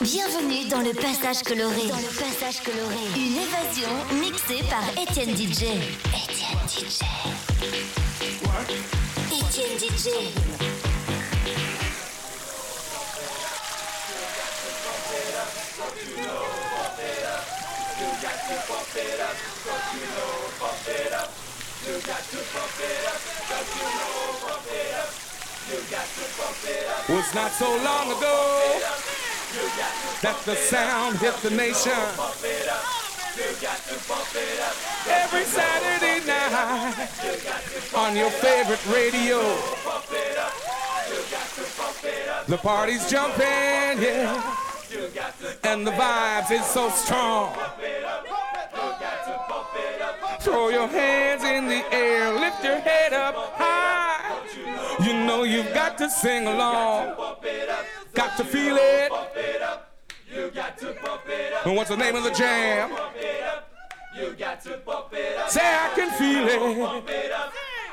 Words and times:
Bienvenue 0.00 0.68
dans 0.68 0.80
le 0.80 0.92
passage 0.94 1.42
coloré. 1.42 1.88
Dans 1.88 1.96
le 1.96 2.14
passage 2.18 2.62
coloré. 2.62 2.96
Une 3.14 3.36
évasion 3.36 3.90
mixée 4.20 4.64
par 4.70 4.88
Étienne 5.02 5.36
DJ. 5.36 5.64
Étienne 6.14 6.66
DJ. 6.66 7.02
Étienne 9.30 9.78
DJ. 9.78 10.68
Not 27.34 27.52
so 27.52 27.68
long 27.68 28.10
ago. 28.10 29.07
That 30.22 30.40
the 30.44 30.54
sound 30.54 31.18
hit 31.18 31.34
the 31.36 31.50
nation. 31.50 31.92
Every 35.08 35.44
Saturday 35.44 36.26
night 36.26 37.08
on 37.94 38.16
your 38.16 38.30
favorite 38.30 38.84
radio. 38.86 39.38
The 42.46 42.58
party's 42.58 43.08
jumping, 43.10 44.02
yeah. 44.02 44.56
And 45.64 45.86
the 45.86 45.92
vibes 45.92 46.50
is 46.50 46.64
so 46.64 46.88
strong. 46.90 47.54
Throw 50.40 50.68
your 50.70 50.88
hands 50.88 51.44
in 51.44 51.66
the 51.68 51.84
air, 51.94 52.32
lift 52.32 52.64
your 52.64 52.80
head 52.80 53.12
up 53.12 53.34
high. 53.54 53.88
You 55.04 55.12
know 55.12 55.44
you've 55.44 55.72
got 55.74 55.98
to 55.98 56.08
sing 56.10 56.46
along. 56.46 57.14
Got 58.18 58.36
to 58.38 58.44
feel 58.44 58.76
it. 58.76 59.12
You 60.28 60.50
got 60.50 60.76
to 60.78 60.92
pump 60.94 61.22
it 61.28 61.52
up. 61.52 61.66
And 61.66 61.76
what's 61.76 61.88
the 61.88 61.96
name 61.96 62.16
of 62.16 62.24
the 62.24 62.32
jam? 62.32 62.90
You 64.12 64.32
got 64.32 64.60
to 64.62 64.76
pump 64.78 65.12
it 65.12 65.38
up. 65.38 65.48
Say 65.48 65.60
I 65.62 65.92
can 65.94 66.10
feel 66.18 66.48
it. 66.48 66.60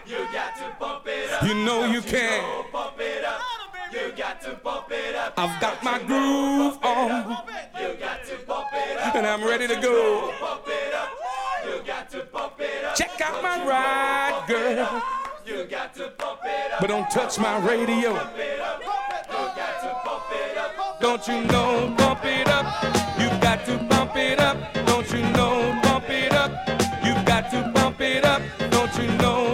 You 0.07 0.17
got 0.33 0.57
to 0.57 0.75
pump 0.79 1.05
it 1.05 1.31
up. 1.31 1.43
You 1.43 1.53
know 1.53 1.85
you 1.85 2.01
can. 2.01 2.43
Pump 2.71 2.99
it 2.99 3.23
up. 3.23 3.39
You 3.93 4.13
got 4.17 4.41
to 4.41 4.55
pump 4.55 4.87
it 4.89 5.15
up. 5.15 5.35
I've 5.37 5.61
got 5.61 5.83
my 5.83 5.99
groove 5.99 6.83
on. 6.83 7.37
You 7.79 7.93
got 7.99 8.25
to 8.25 8.37
pump 8.47 8.69
it 8.73 8.97
up. 8.97 9.13
And 9.13 9.27
I'm 9.27 9.43
ready 9.43 9.67
to 9.67 9.75
go. 9.75 10.33
Pump 10.39 10.63
it 10.65 10.93
up. 10.95 11.09
You 11.67 11.83
got 11.85 12.09
to 12.09 12.21
pump 12.21 12.59
it 12.59 12.83
up. 12.83 12.95
Check 12.95 13.21
out 13.21 13.43
my 13.43 13.63
ride, 13.63 14.43
girl. 14.47 15.03
You 15.45 15.65
got 15.65 15.93
to 15.93 16.09
pump 16.17 16.39
it 16.45 16.71
up. 16.71 16.81
But 16.81 16.87
don't 16.87 17.11
touch 17.11 17.37
my 17.37 17.59
radio. 17.59 18.19
Don't 21.01 21.27
you 21.27 21.41
know, 21.43 21.93
bump 21.97 22.23
it 22.23 22.47
up. 22.47 22.65
You've 23.19 23.39
got 23.41 23.65
to 23.65 23.77
bump 23.89 24.15
it 24.15 24.39
up. 24.39 24.57
Don't 24.85 25.09
you 25.11 25.21
know, 25.33 25.77
bump 25.83 26.09
it 26.09 26.31
up. 26.31 26.51
You've 27.05 27.25
got 27.25 27.51
to 27.51 27.69
bump 27.73 27.99
it 27.99 28.23
up. 28.23 28.41
Don't 28.71 28.95
you 28.97 29.07
know, 29.17 29.44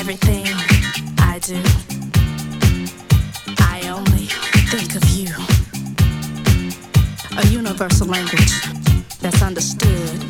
everything 0.00 0.46
I 1.18 1.38
do. 1.42 1.60
I 3.58 3.86
only 3.90 4.28
think 4.72 4.96
of 4.96 5.04
you. 5.10 5.28
A 7.36 7.46
universal 7.48 8.06
language 8.06 8.50
that's 9.20 9.42
understood 9.42 10.29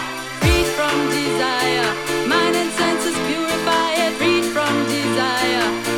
from 0.81 1.09
desire, 1.11 1.93
mind 2.25 2.55
and 2.55 2.71
senses 2.73 3.15
purify 3.29 3.89
it, 4.03 4.13
free 4.17 4.41
from 4.41 4.73
desire, 4.89 5.90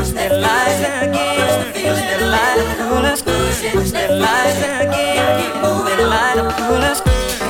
who's 0.00 0.14
that 0.14 0.32
light 0.32 0.80
again? 1.08 1.74
Who's 1.74 2.00
that 2.00 2.22
lies? 2.22 3.20
Who's 3.72 3.92
that 3.92 4.10
light 4.10 4.56
again? 4.56 5.42
Keep 5.42 5.54
moving, 5.62 6.06
light 6.06 6.38
up, 6.38 6.52
who's 6.52 7.49